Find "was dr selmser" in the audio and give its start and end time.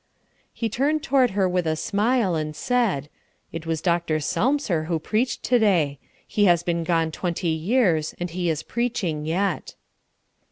3.67-4.85